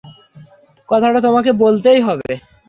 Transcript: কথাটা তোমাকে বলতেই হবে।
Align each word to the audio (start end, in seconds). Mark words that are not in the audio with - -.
কথাটা 0.89 1.19
তোমাকে 1.21 1.51
বলতেই 1.53 1.99
হবে। 2.01 2.31